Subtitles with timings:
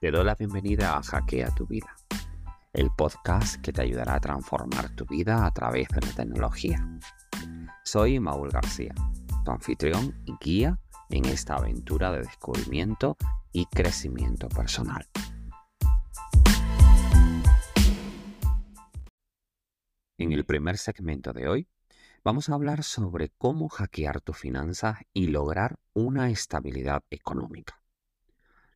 [0.00, 1.96] Te doy la bienvenida a Hackea tu vida,
[2.72, 7.00] el podcast que te ayudará a transformar tu vida a través de la tecnología.
[7.82, 8.94] Soy Maúl García,
[9.44, 10.78] tu anfitrión y guía
[11.10, 13.16] en esta aventura de descubrimiento
[13.50, 15.04] y crecimiento personal.
[20.16, 21.68] En el primer segmento de hoy
[22.22, 27.77] vamos a hablar sobre cómo hackear tus finanzas y lograr una estabilidad económica.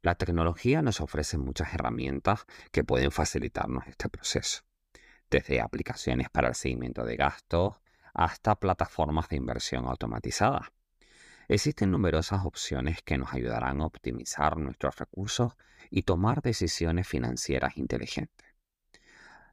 [0.02, 4.62] La tecnología nos ofrece muchas herramientas que pueden facilitarnos este proceso,
[5.30, 7.76] desde aplicaciones para el seguimiento de gastos
[8.12, 10.72] hasta plataformas de inversión automatizadas.
[11.46, 15.52] Existen numerosas opciones que nos ayudarán a optimizar nuestros recursos
[15.88, 18.48] y tomar decisiones financieras inteligentes.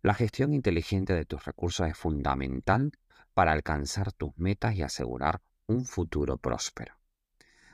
[0.01, 2.91] La gestión inteligente de tus recursos es fundamental
[3.35, 6.95] para alcanzar tus metas y asegurar un futuro próspero.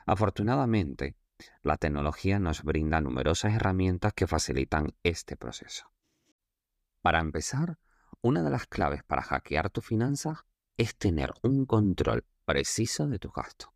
[0.06, 1.16] Afortunadamente,
[1.64, 5.92] la tecnología nos brinda numerosas herramientas que facilitan este proceso.
[7.02, 7.78] Para empezar,
[8.22, 10.46] una de las claves para hackear tus finanzas
[10.78, 13.70] es tener un control preciso de tus gastos.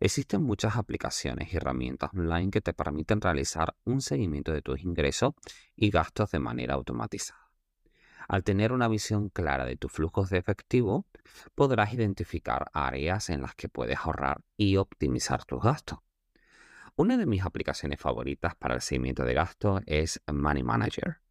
[0.00, 5.34] Existen muchas aplicaciones y herramientas online que te permiten realizar un seguimiento de tus ingresos
[5.76, 7.48] y gastos de manera automatizada.
[8.28, 11.06] Al tener una visión clara de tus flujos de efectivo,
[11.54, 15.98] podrás identificar áreas en las que puedes ahorrar y optimizar tus gastos.
[16.94, 21.22] Una de mis aplicaciones favoritas para el seguimiento de gastos es Money Manager.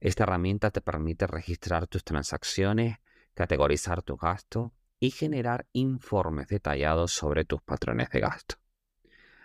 [0.00, 2.96] Esta herramienta te permite registrar tus transacciones,
[3.34, 8.54] categorizar tus gastos y generar informes detallados sobre tus patrones de gasto.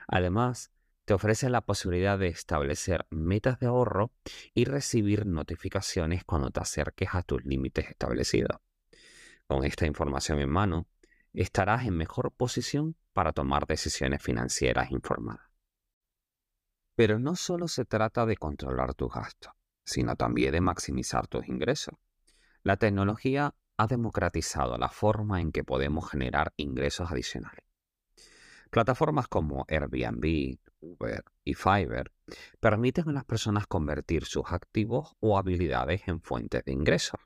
[0.08, 0.72] Además,
[1.04, 4.14] te ofrece la posibilidad de establecer metas de ahorro
[4.54, 8.62] y recibir notificaciones cuando te acerques a tus límites establecidos.
[9.48, 10.88] Con esta información en mano,
[11.34, 15.47] estarás en mejor posición para tomar decisiones financieras informadas.
[16.98, 19.54] Pero no solo se trata de controlar tus gastos,
[19.86, 21.94] sino también de maximizar tus ingresos.
[22.64, 27.64] La tecnología ha democratizado la forma en que podemos generar ingresos adicionales.
[28.72, 32.12] Plataformas como Airbnb, Uber y Fiverr
[32.60, 37.20] permiten a las personas convertir sus activos o habilidades en fuentes de ingresos.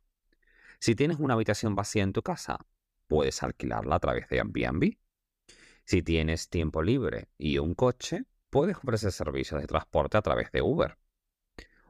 [0.79, 2.59] Si tienes una habitación vacía en tu casa,
[3.07, 4.97] puedes alquilarla a través de Airbnb.
[5.85, 10.61] Si tienes tiempo libre y un coche, puedes ofrecer servicios de transporte a través de
[10.61, 10.97] Uber.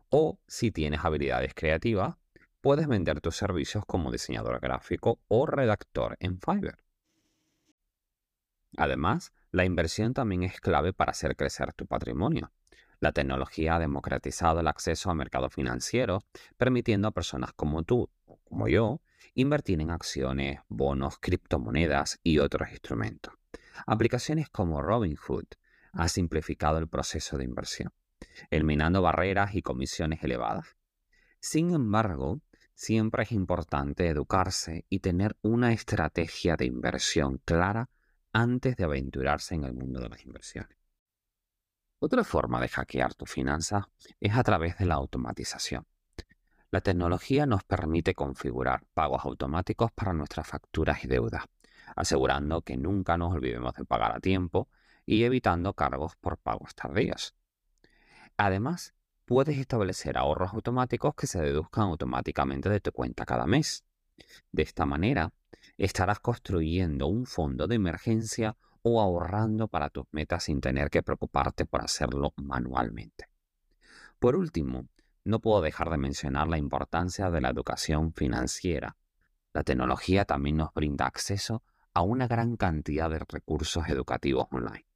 [0.10, 2.16] O si tienes habilidades creativas,
[2.62, 6.78] puedes vender tus servicios como diseñador gráfico o redactor en Fiverr.
[8.78, 12.52] Además, la inversión también es clave para hacer crecer tu patrimonio.
[13.00, 16.24] La tecnología ha democratizado el acceso al mercado financiero,
[16.58, 19.02] permitiendo a personas como tú o como yo
[19.34, 23.34] invertir en acciones, bonos, criptomonedas y otros instrumentos.
[23.88, 25.46] Aplicaciones como Robinhood
[25.94, 27.92] ha simplificado el proceso de inversión,
[28.50, 30.76] eliminando barreras y comisiones elevadas.
[31.40, 32.42] Sin embargo,
[32.74, 37.90] siempre es importante educarse y tener una estrategia de inversión clara
[38.34, 40.78] antes de aventurarse en el mundo de las inversiones.
[42.00, 43.86] Otra forma de hackear tu finanzas
[44.20, 45.86] es a través de la automatización.
[46.72, 51.44] La tecnología nos permite configurar pagos automáticos para nuestras facturas y deudas,
[51.96, 54.70] asegurando que nunca nos olvidemos de pagar a tiempo
[55.06, 57.36] y evitando cargos por pagos tardíos.
[58.38, 58.94] Además,
[59.26, 63.86] puedes establecer ahorros automáticos que se deduzcan automáticamente de tu cuenta cada mes.
[64.52, 65.34] De esta manera,
[65.78, 71.66] estarás construyendo un fondo de emergencia o ahorrando para tus metas sin tener que preocuparte
[71.66, 73.28] por hacerlo manualmente.
[74.20, 74.88] Por último,
[75.24, 78.98] no puedo dejar de mencionar la importancia de la educación financiera.
[79.54, 81.64] La tecnología también nos brinda acceso
[81.94, 84.91] a una gran cantidad de recursos educativos online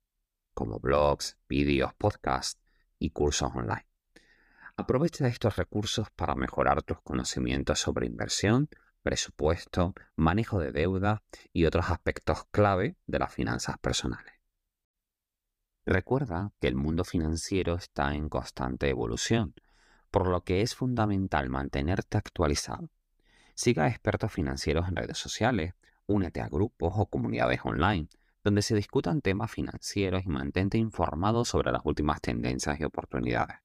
[0.55, 2.59] como blogs, vídeos, podcasts
[2.97, 3.85] y cursos online.
[4.77, 8.69] Aprovecha estos recursos para mejorar tus conocimientos sobre inversión,
[9.03, 11.21] presupuesto, manejo de deuda
[11.53, 14.33] y otros aspectos clave de las finanzas personales.
[15.85, 19.53] Recuerda que el mundo financiero está en constante evolución,
[20.09, 22.89] por lo que es fundamental mantenerte actualizado.
[23.53, 25.75] Siga a expertos financieros en redes sociales,
[26.07, 28.07] únete a grupos o comunidades online
[28.45, 33.57] donde se discutan temas financieros y mantente informado sobre las últimas tendencias y oportunidades.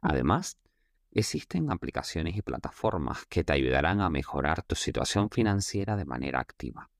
[0.00, 0.58] Además,
[1.12, 6.90] existen aplicaciones y plataformas que te ayudarán a mejorar tu situación financiera de manera activa.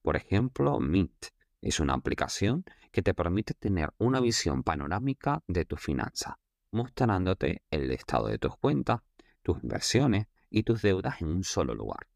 [0.00, 1.26] Por ejemplo, Mint
[1.60, 6.36] es una aplicación que te permite tener una visión panorámica de tus finanzas,
[6.70, 9.02] mostrándote el estado de tus cuentas,
[9.42, 12.06] tus inversiones y tus deudas en un solo lugar.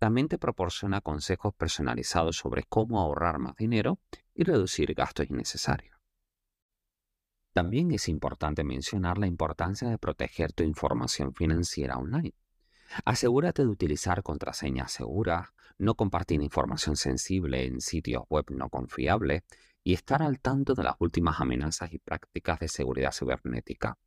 [0.00, 3.98] También te proporciona consejos personalizados sobre cómo ahorrar más dinero
[4.34, 5.94] y reducir gastos innecesarios.
[7.52, 12.32] También es importante mencionar la importancia de proteger tu información financiera online.
[13.04, 19.42] Asegúrate de utilizar contraseñas seguras, no compartir información sensible en sitios web no confiables
[19.84, 23.98] y estar al tanto de las últimas amenazas y prácticas de seguridad cibernética.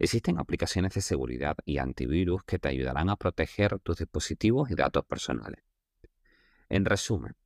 [0.00, 5.04] Existen aplicaciones de seguridad y antivirus que te ayudarán a proteger tus dispositivos y datos
[5.04, 5.62] personales.
[6.70, 7.36] En resumen,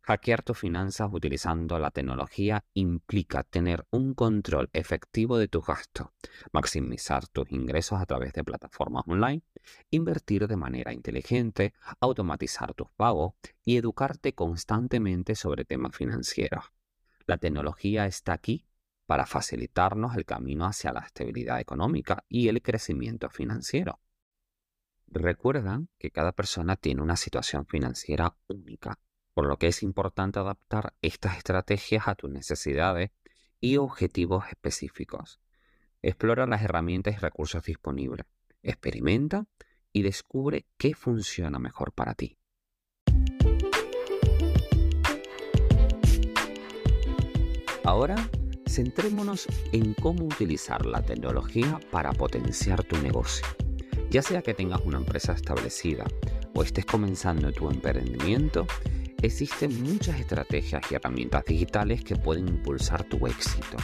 [0.00, 6.06] hackear tus finanzas utilizando la tecnología implica tener un control efectivo de tus gastos,
[6.52, 9.42] maximizar tus ingresos a través de plataformas online,
[9.90, 13.34] invertir de manera inteligente, automatizar tus pagos
[13.64, 16.62] y educarte constantemente sobre temas financieros.
[17.26, 18.68] La tecnología está aquí
[19.06, 24.00] para facilitarnos el camino hacia la estabilidad económica y el crecimiento financiero.
[25.06, 28.98] Recuerda que cada persona tiene una situación financiera única,
[29.34, 33.10] por lo que es importante adaptar estas estrategias a tus necesidades
[33.60, 35.40] y objetivos específicos.
[36.02, 38.26] Explora las herramientas y recursos disponibles,
[38.62, 39.46] experimenta
[39.92, 42.38] y descubre qué funciona mejor para ti.
[47.84, 48.16] Ahora
[48.66, 53.46] centrémonos en cómo utilizar la tecnología para potenciar tu negocio.
[54.10, 56.04] Ya sea que tengas una empresa establecida
[56.54, 58.66] o estés comenzando tu emprendimiento,
[59.22, 63.76] existen muchas estrategias y herramientas digitales que pueden impulsar tu éxito.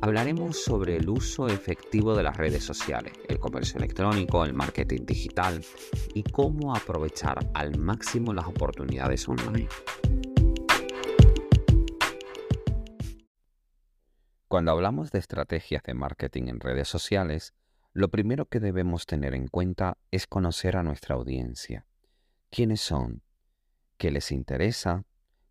[0.00, 5.64] Hablaremos sobre el uso efectivo de las redes sociales, el comercio electrónico, el marketing digital
[6.12, 9.68] y cómo aprovechar al máximo las oportunidades online.
[14.54, 17.54] Cuando hablamos de estrategias de marketing en redes sociales,
[17.92, 21.86] lo primero que debemos tener en cuenta es conocer a nuestra audiencia.
[22.50, 23.24] ¿Quiénes son?
[23.96, 25.06] ¿Qué les interesa?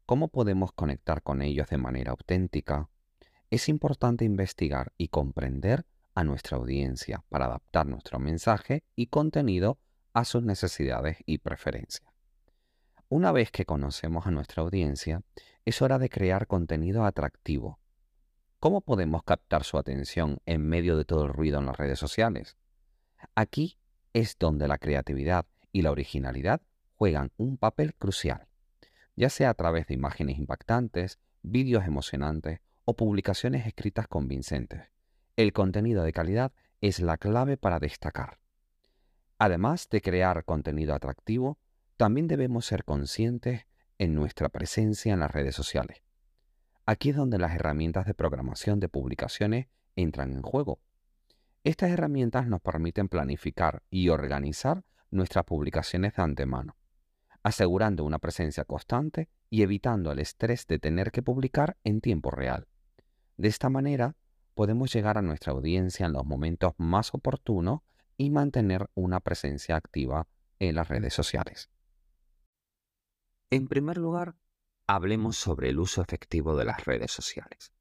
[0.05, 2.89] ¿Cómo podemos conectar con ellos de manera auténtica?
[3.49, 5.85] Es importante investigar y comprender
[6.15, 9.79] a nuestra audiencia para adaptar nuestro mensaje y contenido
[10.13, 12.09] a sus necesidades y preferencias.
[13.09, 15.23] Una vez que conocemos a nuestra audiencia,
[15.65, 17.82] es hora de crear contenido atractivo
[18.63, 22.55] ¿Cómo podemos captar su atención en medio de todo el ruido en las redes sociales?
[23.35, 23.77] Aquí
[24.13, 26.61] es donde la creatividad y la originalidad
[26.95, 28.47] juegan un papel crucial,
[29.17, 34.83] ya sea a través de imágenes impactantes, vídeos emocionantes o publicaciones escritas convincentes.
[35.35, 38.39] El contenido de calidad es la clave para destacar.
[39.39, 41.57] Además de crear contenido atractivo,
[41.97, 43.67] también debemos ser conscientes
[43.97, 46.01] en nuestra presencia en las redes sociales.
[46.85, 50.79] Aquí es donde las herramientas de programación de publicaciones entran en juego.
[51.63, 56.75] Estas herramientas nos permiten planificar y organizar nuestras publicaciones de antemano,
[57.41, 62.67] asegurando una presencia constante y evitando el estrés de tener que publicar en tiempo real.
[63.37, 64.17] De esta manera,
[64.53, 67.79] podemos llegar a nuestra audiencia en los momentos más oportunos
[68.17, 70.27] y mantener una presencia activa
[70.59, 71.69] en las redes sociales.
[73.49, 74.35] En primer lugar,
[74.87, 77.73] hablemos sobre el uso efectivo de las redes sociales.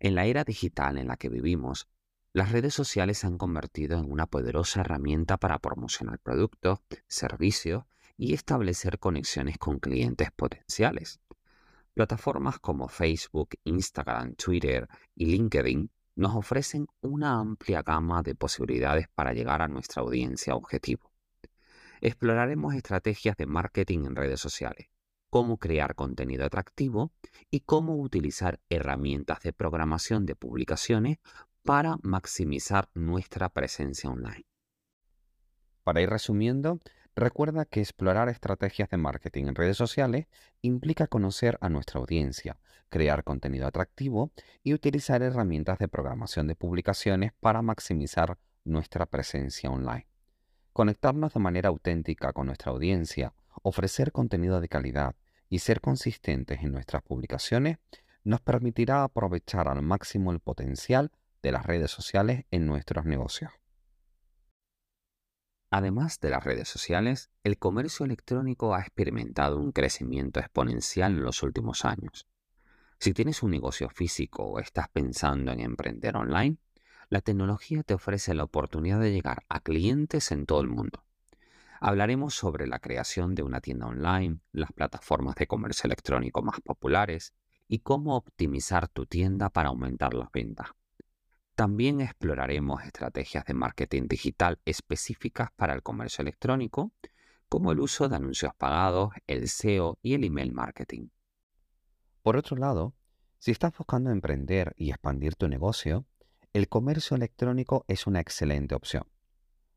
[0.00, 1.88] En la era digital en la que vivimos,
[2.32, 7.84] las redes sociales se han convertido en una poderosa herramienta para promocionar productos, servicios
[8.16, 11.20] y establecer conexiones con clientes potenciales.
[11.94, 19.32] Plataformas como Facebook, Instagram, Twitter y LinkedIn nos ofrecen una amplia gama de posibilidades para
[19.32, 21.12] llegar a nuestra audiencia objetivo.
[22.00, 24.88] Exploraremos estrategias de marketing en redes sociales,
[25.34, 27.10] cómo crear contenido atractivo
[27.50, 31.18] y cómo utilizar herramientas de programación de publicaciones
[31.64, 34.46] para maximizar nuestra presencia online.
[35.82, 36.78] Para ir resumiendo,
[37.16, 40.28] recuerda que explorar estrategias de marketing en redes sociales
[40.62, 44.30] implica conocer a nuestra audiencia, crear contenido atractivo
[44.62, 50.06] y utilizar herramientas de programación de publicaciones para maximizar nuestra presencia online.
[50.72, 55.16] Conectarnos de manera auténtica con nuestra audiencia, ofrecer contenido de calidad,
[55.48, 57.78] y ser consistentes en nuestras publicaciones
[58.24, 63.52] nos permitirá aprovechar al máximo el potencial de las redes sociales en nuestros negocios.
[65.70, 71.42] Además de las redes sociales, el comercio electrónico ha experimentado un crecimiento exponencial en los
[71.42, 72.26] últimos años.
[72.98, 76.58] Si tienes un negocio físico o estás pensando en emprender online,
[77.10, 81.03] la tecnología te ofrece la oportunidad de llegar a clientes en todo el mundo.
[81.80, 87.34] Hablaremos sobre la creación de una tienda online, las plataformas de comercio electrónico más populares
[87.68, 90.68] y cómo optimizar tu tienda para aumentar las ventas.
[91.54, 96.92] También exploraremos estrategias de marketing digital específicas para el comercio electrónico,
[97.48, 101.08] como el uso de anuncios pagados, el SEO y el email marketing.
[102.22, 102.94] Por otro lado,
[103.38, 106.06] si estás buscando emprender y expandir tu negocio,
[106.52, 109.04] el comercio electrónico es una excelente opción.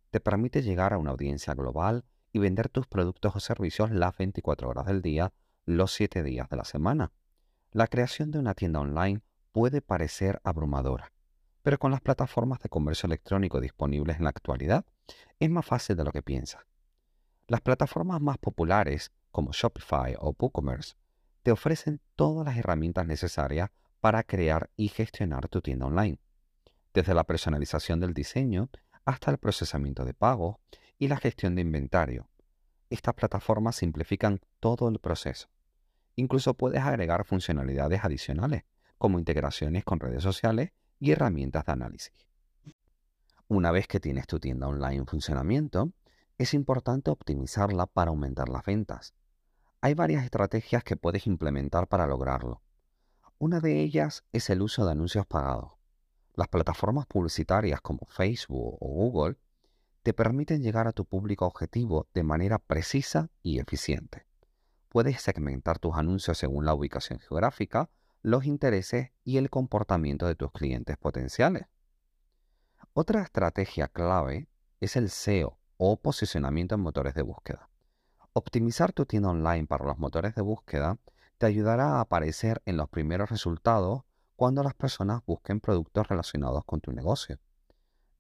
[0.10, 4.70] Te permite llegar a una audiencia global y vender tus productos o servicios las 24
[4.70, 5.34] horas del día,
[5.66, 7.12] los 7 días de la semana.
[7.72, 9.22] La creación de una tienda online
[9.52, 11.12] puede parecer abrumadora,
[11.62, 14.86] pero con las plataformas de comercio electrónico disponibles en la actualidad,
[15.40, 16.64] es más fácil de lo que piensas.
[17.48, 20.96] Las plataformas más populares, como Shopify o WooCommerce,
[21.44, 26.20] te ofrecen todas las herramientas necesarias para crear y gestionar tu tienda online,
[26.94, 28.70] desde la personalización del diseño
[29.08, 30.58] hasta el procesamiento de pagos
[31.00, 32.28] y la gestión de inventario.
[32.90, 35.48] Estas plataformas simplifican todo el proceso.
[36.18, 38.64] Incluso puedes agregar funcionalidades adicionales,
[38.98, 42.28] como integraciones con redes sociales y herramientas de análisis.
[43.48, 45.94] Una vez que tienes tu tienda online en funcionamiento,
[46.38, 49.14] es importante optimizarla para aumentar las ventas.
[49.80, 52.62] Hay varias estrategias que puedes implementar para lograrlo.
[53.38, 55.77] Una de ellas es el uso de anuncios pagados.
[56.38, 59.38] Las plataformas publicitarias como Facebook o Google
[60.04, 64.28] te permiten llegar a tu público objetivo de manera precisa y eficiente.
[64.90, 67.90] Puedes segmentar tus anuncios según la ubicación geográfica,
[68.22, 71.66] los intereses y el comportamiento de tus clientes potenciales.
[72.94, 74.48] Otra estrategia clave
[74.80, 77.68] es el SEO o posicionamiento en motores de búsqueda.
[78.34, 81.00] Optimizar tu tienda online para los motores de búsqueda
[81.40, 84.04] te ayudará a aparecer en los primeros resultados
[84.38, 87.40] cuando las personas busquen productos relacionados con tu negocio.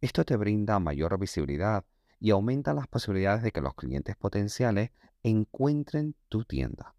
[0.02, 1.86] Esto te brinda mayor visibilidad
[2.20, 4.90] y aumenta las posibilidades de que los clientes potenciales
[5.22, 6.96] encuentren tu tienda.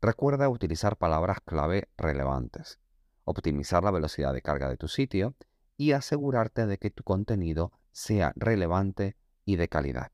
[0.00, 2.80] Recuerda utilizar palabras clave relevantes,
[3.24, 5.34] optimizar la velocidad de carga de tu sitio
[5.76, 10.10] y asegurarte de que tu contenido sea relevante y de calidad.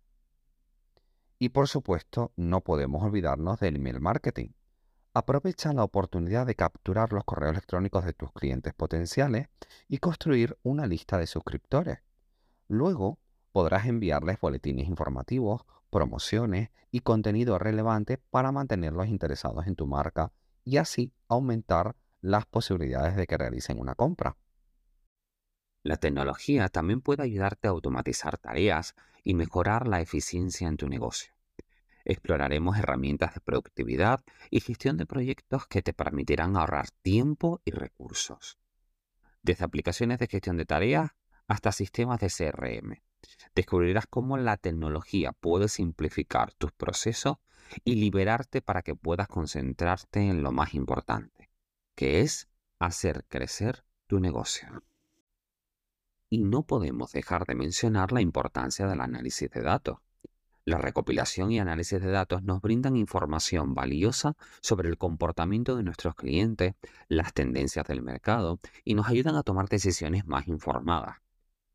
[1.39, 4.49] Y por supuesto, no podemos olvidarnos del email marketing.
[5.17, 9.49] Aprovecha la oportunidad de capturar los correos electrónicos de tus clientes potenciales
[9.87, 12.01] y construir una lista de suscriptores.
[12.67, 13.21] Luego
[13.53, 20.33] podrás enviarles boletines informativos, promociones y contenido relevante para mantenerlos interesados en tu marca
[20.65, 24.37] y así aumentar las posibilidades de que realicen una compra.
[25.85, 31.35] La tecnología también puede ayudarte a automatizar tareas y mejorar la eficiencia en tu negocio
[32.05, 38.59] exploraremos herramientas de productividad y gestión de proyectos que te permitirán ahorrar tiempo y recursos.
[39.43, 41.11] Desde aplicaciones de gestión de tareas
[41.47, 43.03] hasta sistemas de CRM.
[43.55, 47.39] Descubrirás cómo la tecnología puede simplificar tus procesos
[47.85, 51.51] y liberarte para que puedas concentrarte en lo más importante,
[51.95, 54.83] que es hacer crecer tu negocio.
[56.29, 59.99] Y no podemos dejar de mencionar la importancia del análisis de datos.
[60.67, 66.15] La recopilación y análisis de datos nos brindan información valiosa sobre el comportamiento de nuestros
[66.15, 66.75] clientes,
[67.09, 71.19] las tendencias del mercado y nos ayudan a tomar decisiones más informadas.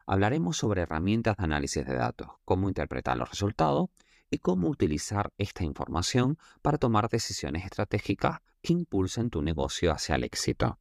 [0.08, 3.90] Hablaremos sobre herramientas de análisis de datos, cómo interpretar los resultados
[4.32, 10.24] y cómo utilizar esta información para tomar decisiones estratégicas que impulsen tu negocio hacia el
[10.24, 10.80] éxito.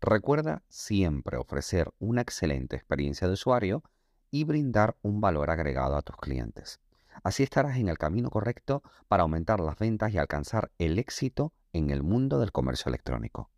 [0.00, 3.84] Recuerda siempre ofrecer una excelente experiencia de usuario
[4.30, 6.80] y brindar un valor agregado a tus clientes.
[7.22, 11.90] Así estarás en el camino correcto para aumentar las ventas y alcanzar el éxito en
[11.90, 13.50] el mundo del comercio electrónico.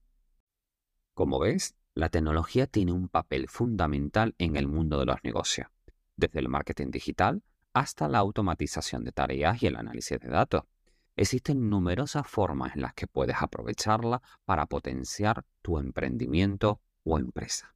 [1.14, 5.68] Como ves, la tecnología tiene un papel fundamental en el mundo de los negocios,
[6.16, 7.42] desde el marketing digital
[7.74, 10.62] hasta la automatización de tareas y el análisis de datos.
[11.16, 17.74] Existen numerosas formas en las que puedes aprovecharla para potenciar tu emprendimiento o empresa.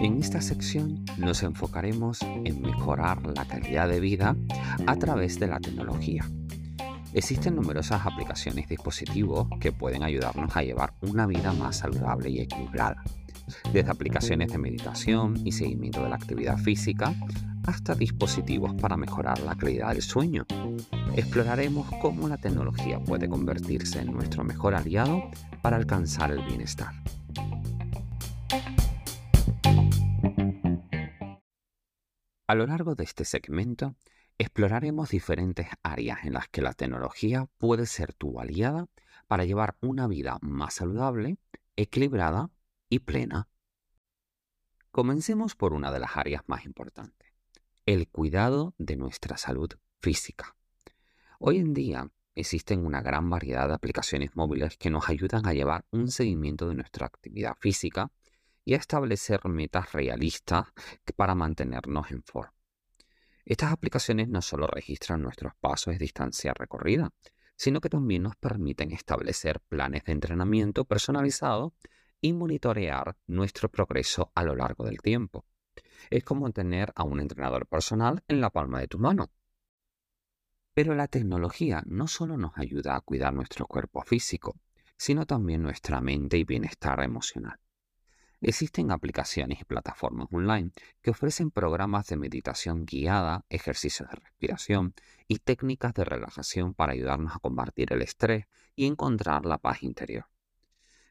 [0.00, 4.36] En esta sección nos enfocaremos en mejorar la calidad de vida
[4.86, 6.28] a través de la tecnología.
[7.14, 12.40] Existen numerosas aplicaciones y dispositivos que pueden ayudarnos a llevar una vida más saludable y
[12.40, 13.04] equilibrada,
[13.72, 17.14] desde aplicaciones de meditación y seguimiento de la actividad física
[17.66, 20.46] hasta dispositivos para mejorar la calidad del sueño.
[21.14, 26.94] Exploraremos cómo la tecnología puede convertirse en nuestro mejor aliado para alcanzar el bienestar.
[32.46, 33.94] A lo largo de este segmento,
[34.38, 38.86] exploraremos diferentes áreas en las que la tecnología puede ser tu aliada
[39.26, 41.36] para llevar una vida más saludable,
[41.76, 42.50] equilibrada
[42.88, 43.48] y plena.
[44.90, 47.34] Comencemos por una de las áreas más importantes,
[47.84, 50.56] el cuidado de nuestra salud física.
[51.44, 55.84] Hoy en día existen una gran variedad de aplicaciones móviles que nos ayudan a llevar
[55.90, 58.12] un seguimiento de nuestra actividad física
[58.64, 60.68] y a establecer metas realistas
[61.16, 62.54] para mantenernos en forma.
[63.44, 67.10] Estas aplicaciones no solo registran nuestros pasos y distancia recorrida,
[67.56, 71.74] sino que también nos permiten establecer planes de entrenamiento personalizado
[72.20, 75.44] y monitorear nuestro progreso a lo largo del tiempo.
[76.08, 79.32] Es como tener a un entrenador personal en la palma de tu mano.
[80.74, 84.56] Pero la tecnología no solo nos ayuda a cuidar nuestro cuerpo físico,
[84.96, 87.58] sino también nuestra mente y bienestar emocional.
[88.40, 94.94] Existen aplicaciones y plataformas online que ofrecen programas de meditación guiada, ejercicios de respiración
[95.28, 100.26] y técnicas de relajación para ayudarnos a combatir el estrés y encontrar la paz interior.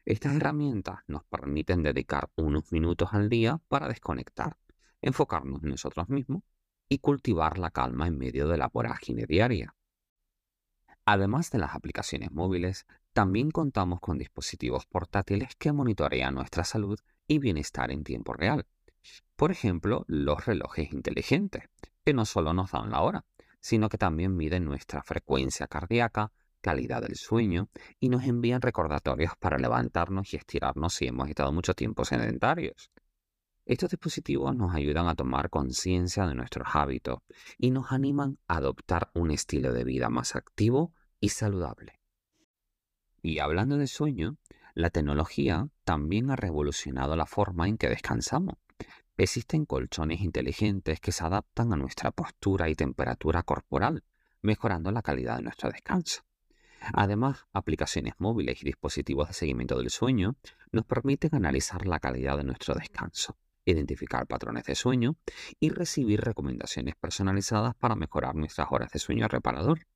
[0.04, 4.58] Estas herramientas nos permiten dedicar unos minutos al día para desconectar,
[5.00, 6.42] enfocarnos en nosotros mismos
[6.88, 9.74] y cultivar la calma en medio de la vorágine diaria.
[11.04, 17.38] Además de las aplicaciones móviles, también contamos con dispositivos portátiles que monitorean nuestra salud y
[17.38, 18.66] bienestar en tiempo real.
[19.36, 21.64] Por ejemplo, los relojes inteligentes,
[22.04, 23.24] que no solo nos dan la hora,
[23.60, 29.58] sino que también miden nuestra frecuencia cardíaca, calidad del sueño y nos envían recordatorios para
[29.58, 32.90] levantarnos y estirarnos si hemos estado mucho tiempo sedentarios.
[33.64, 37.20] Estos dispositivos nos ayudan a tomar conciencia de nuestros hábitos
[37.58, 42.00] y nos animan a adoptar un estilo de vida más activo y saludable.
[43.22, 44.36] Y hablando de sueño,
[44.74, 48.56] la tecnología también ha revolucionado la forma en que descansamos.
[49.16, 54.02] Existen colchones inteligentes que se adaptan a nuestra postura y temperatura corporal,
[54.40, 56.22] mejorando la calidad de nuestro descanso.
[56.92, 60.34] Además, aplicaciones móviles y dispositivos de seguimiento del sueño
[60.72, 65.16] nos permiten analizar la calidad de nuestro descanso, identificar patrones de sueño
[65.60, 69.86] y recibir recomendaciones personalizadas para mejorar nuestras horas de sueño reparador.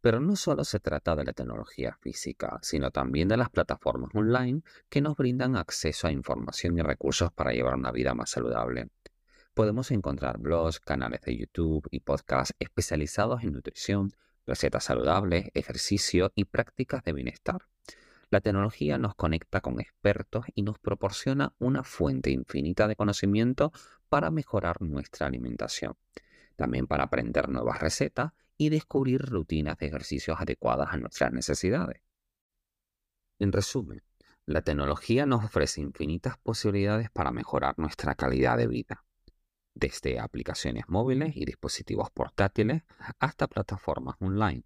[0.00, 4.62] Pero no solo se trata de la tecnología física, sino también de las plataformas online
[4.88, 8.90] que nos brindan acceso a información y recursos para llevar una vida más saludable.
[9.54, 14.12] Podemos encontrar blogs, canales de YouTube y podcasts especializados en nutrición,
[14.46, 17.66] recetas saludables, ejercicio y prácticas de bienestar.
[18.30, 23.72] La tecnología nos conecta con expertos y nos proporciona una fuente infinita de conocimiento
[24.08, 25.96] para mejorar nuestra alimentación,
[26.56, 32.02] también para aprender nuevas recetas y descubrir rutinas de ejercicios adecuadas a nuestras necesidades.
[33.38, 34.02] En resumen,
[34.44, 39.04] la tecnología nos ofrece infinitas posibilidades para mejorar nuestra calidad de vida
[39.74, 42.82] desde aplicaciones móviles y dispositivos portátiles
[43.20, 44.64] hasta plataformas online.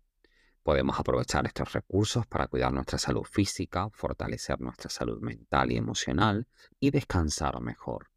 [0.62, 6.46] Podemos aprovechar estos recursos para cuidar nuestra salud física, fortalecer nuestra salud mental y emocional
[6.78, 8.10] y descansar mejor.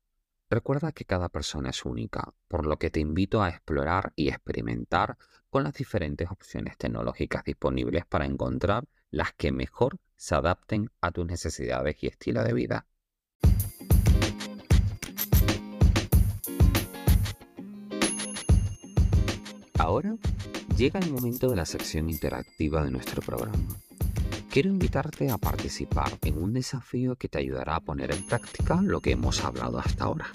[0.47, 5.17] Recuerda que cada persona es única, por lo que te invito a explorar y experimentar
[5.49, 11.25] con las diferentes opciones tecnológicas disponibles para encontrar las que mejor se adapten a tus
[11.25, 12.85] necesidades y estilo de vida.
[19.79, 20.15] Ahora
[20.77, 23.79] llega el momento de la sección interactiva de nuestro programa.
[24.49, 28.99] Quiero invitarte a participar en un desafío que te ayudará a poner en práctica lo
[28.99, 30.27] que hemos hablado hasta ahora.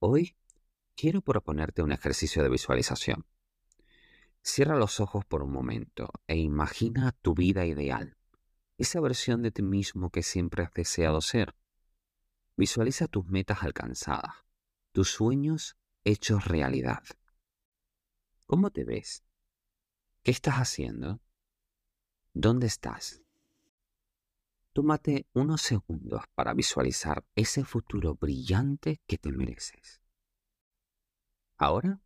[0.00, 0.36] Hoy
[0.96, 3.24] quiero proponerte un ejercicio de visualización.
[4.42, 8.16] Cierra los ojos por un momento e imagina tu vida ideal,
[8.78, 11.54] esa versión de ti mismo que siempre has deseado ser.
[12.56, 14.45] Visualiza tus metas alcanzadas,
[14.96, 17.04] tus sueños hechos realidad.
[18.46, 19.26] ¿Cómo te ves?
[20.22, 21.20] ¿Qué estás haciendo?
[22.32, 23.22] ¿Dónde estás?
[24.72, 30.00] Tómate unos segundos para visualizar ese futuro brillante que te mereces.
[31.58, 32.00] Ahora,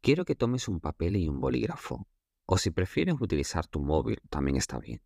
[0.00, 2.08] quiero que tomes un papel y un bolígrafo,
[2.44, 5.00] o si prefieres utilizar tu móvil, también está bien.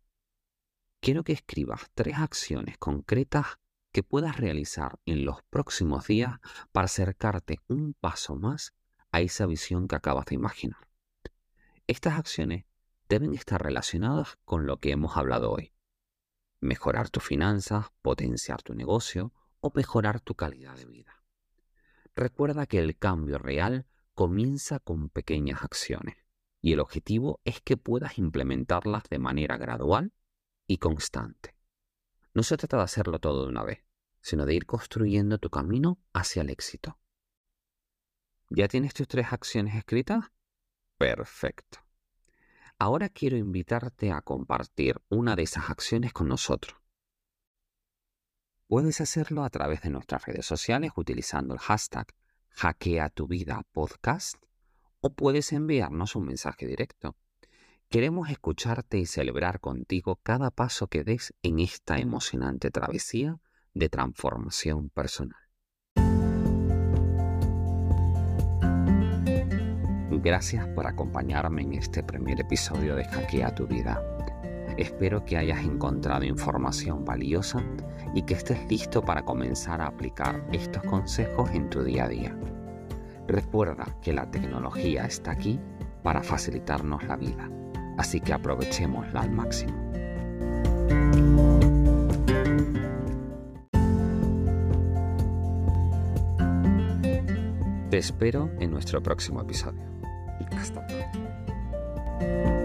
[0.99, 3.59] Quiero que escribas tres acciones concretas
[3.91, 6.39] que puedas realizar en los próximos días
[6.71, 8.73] para acercarte un paso más
[9.11, 10.87] a esa visión que acabas de imaginar.
[11.87, 12.65] Estas acciones
[13.09, 15.73] deben estar relacionadas con lo que hemos hablado hoy.
[16.61, 21.21] Mejorar tus finanzas, potenciar tu negocio o mejorar tu calidad de vida.
[22.15, 26.15] Recuerda que el cambio real comienza con pequeñas acciones
[26.61, 30.13] y el objetivo es que puedas implementarlas de manera gradual
[30.67, 31.55] y constante.
[32.33, 33.83] No se trata de hacerlo todo de una vez,
[34.21, 36.97] sino de ir construyendo tu camino hacia el éxito.
[38.49, 40.25] ¿Ya tienes tus tres acciones escritas?
[40.97, 41.79] Perfecto.
[42.77, 46.77] Ahora quiero invitarte a compartir una de esas acciones con nosotros.
[48.67, 52.07] Puedes hacerlo a través de nuestras redes sociales utilizando el hashtag
[52.51, 53.11] Hackea
[55.01, 57.15] o puedes enviarnos un mensaje directo.
[57.91, 63.37] Queremos escucharte y celebrar contigo cada paso que des en esta emocionante travesía
[63.73, 65.37] de transformación personal.
[70.09, 74.01] Gracias por acompañarme en este primer episodio de Hackea tu vida.
[74.77, 77.61] Espero que hayas encontrado información valiosa
[78.15, 82.39] y que estés listo para comenzar a aplicar estos consejos en tu día a día.
[83.27, 85.59] Recuerda que la tecnología está aquí
[86.03, 87.49] para facilitarnos la vida,
[87.97, 89.73] así que aprovechémosla al máximo.
[97.89, 99.81] Te espero en nuestro próximo episodio.
[100.57, 102.60] Hasta pronto.